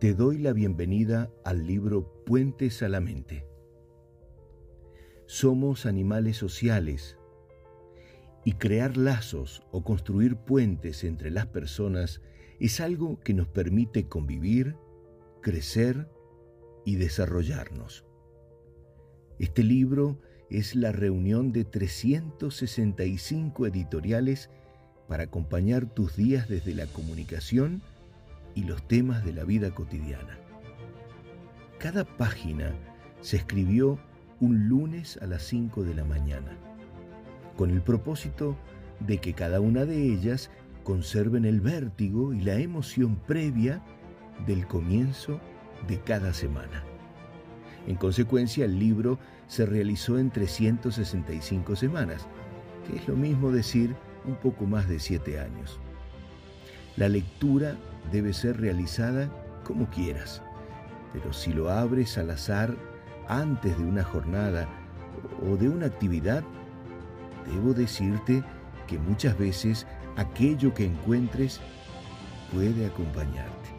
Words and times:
Te 0.00 0.14
doy 0.14 0.38
la 0.38 0.52
bienvenida 0.54 1.30
al 1.44 1.66
libro 1.66 2.24
Puentes 2.24 2.82
a 2.82 2.88
la 2.88 3.02
Mente. 3.02 3.44
Somos 5.26 5.84
animales 5.84 6.38
sociales 6.38 7.18
y 8.42 8.54
crear 8.54 8.96
lazos 8.96 9.62
o 9.72 9.84
construir 9.84 10.36
puentes 10.36 11.04
entre 11.04 11.30
las 11.30 11.48
personas 11.48 12.22
es 12.60 12.80
algo 12.80 13.20
que 13.20 13.34
nos 13.34 13.46
permite 13.48 14.08
convivir, 14.08 14.74
crecer 15.42 16.08
y 16.86 16.96
desarrollarnos. 16.96 18.06
Este 19.38 19.62
libro 19.62 20.18
es 20.48 20.76
la 20.76 20.92
reunión 20.92 21.52
de 21.52 21.66
365 21.66 23.66
editoriales 23.66 24.48
para 25.08 25.24
acompañar 25.24 25.92
tus 25.92 26.16
días 26.16 26.48
desde 26.48 26.74
la 26.74 26.86
comunicación 26.86 27.82
y 28.54 28.64
los 28.64 28.82
temas 28.86 29.24
de 29.24 29.32
la 29.32 29.44
vida 29.44 29.74
cotidiana. 29.74 30.38
Cada 31.78 32.04
página 32.04 32.72
se 33.20 33.36
escribió 33.36 33.98
un 34.40 34.68
lunes 34.68 35.18
a 35.22 35.26
las 35.26 35.42
5 35.44 35.84
de 35.84 35.94
la 35.94 36.04
mañana, 36.04 36.56
con 37.56 37.70
el 37.70 37.82
propósito 37.82 38.56
de 39.00 39.18
que 39.18 39.34
cada 39.34 39.60
una 39.60 39.84
de 39.84 40.02
ellas 40.02 40.50
conserven 40.84 41.44
el 41.44 41.60
vértigo 41.60 42.32
y 42.32 42.40
la 42.40 42.56
emoción 42.56 43.16
previa 43.26 43.82
del 44.46 44.66
comienzo 44.66 45.40
de 45.86 46.00
cada 46.00 46.32
semana. 46.32 46.84
En 47.86 47.96
consecuencia, 47.96 48.64
el 48.64 48.78
libro 48.78 49.18
se 49.46 49.66
realizó 49.66 50.18
en 50.18 50.30
365 50.30 51.76
semanas, 51.76 52.26
que 52.86 52.96
es 52.96 53.08
lo 53.08 53.16
mismo 53.16 53.50
decir 53.50 53.94
un 54.24 54.36
poco 54.36 54.66
más 54.66 54.88
de 54.88 54.98
siete 54.98 55.40
años. 55.40 55.80
La 57.00 57.08
lectura 57.08 57.76
debe 58.12 58.34
ser 58.34 58.60
realizada 58.60 59.30
como 59.64 59.88
quieras, 59.88 60.42
pero 61.14 61.32
si 61.32 61.50
lo 61.50 61.70
abres 61.70 62.18
al 62.18 62.28
azar 62.28 62.76
antes 63.26 63.78
de 63.78 63.84
una 63.84 64.04
jornada 64.04 64.68
o 65.42 65.56
de 65.56 65.70
una 65.70 65.86
actividad, 65.86 66.44
debo 67.50 67.72
decirte 67.72 68.44
que 68.86 68.98
muchas 68.98 69.38
veces 69.38 69.86
aquello 70.18 70.74
que 70.74 70.84
encuentres 70.84 71.62
puede 72.52 72.84
acompañarte. 72.84 73.70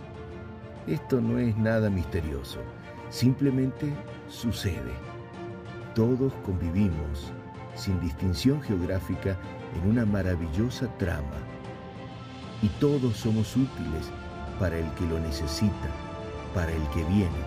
Esto 0.88 1.22
no 1.22 1.38
es 1.38 1.56
nada 1.58 1.92
misterioso, 1.92 2.58
simplemente 3.12 3.94
sucede. 4.30 4.94
Todos 5.94 6.34
convivimos, 6.44 7.32
sin 7.76 8.00
distinción 8.00 8.64
geográfica, 8.64 9.38
en 9.76 9.92
una 9.92 10.08
maravillosa 10.08 10.88
trama 10.98 11.38
y 12.62 12.68
todos 12.80 13.18
somos 13.18 13.56
útiles 13.56 14.12
para 14.60 14.78
el 14.78 14.90
que 14.92 15.06
lo 15.06 15.20
necesita, 15.20 15.90
para 16.54 16.72
el 16.72 16.84
que 16.90 17.04
viene, 17.06 17.42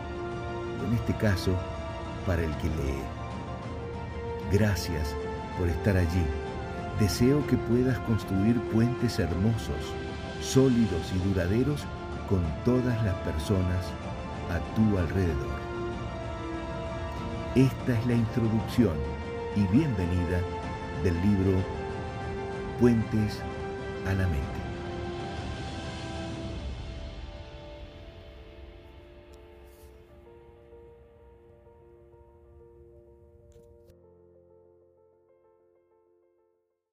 y 0.81 0.87
en 0.87 0.95
este 0.95 1.15
caso, 1.15 1.53
para 2.27 2.43
el 2.43 2.55
que 2.57 2.69
lee. 2.69 3.03
Gracias 4.53 5.15
por 5.59 5.69
estar 5.69 5.97
allí. 5.97 6.25
Deseo 6.99 7.47
que 7.47 7.57
puedas 7.57 7.99
construir 8.01 8.61
puentes 8.73 9.19
hermosos, 9.19 9.93
sólidos 10.41 11.13
y 11.15 11.29
duraderos 11.29 11.83
con 12.29 12.43
todas 12.65 13.03
las 13.05 13.15
personas 13.17 13.85
a 14.51 14.59
tu 14.75 14.99
alrededor. 14.99 15.65
Esta 17.55 17.99
es 17.99 18.07
la 18.07 18.15
introducción 18.15 18.97
y 19.57 19.63
bienvenida 19.73 20.41
del 21.03 21.15
libro 21.23 21.59
Puentes 22.81 23.41
a 24.07 24.15
la 24.15 24.27
Mente. 24.27 24.64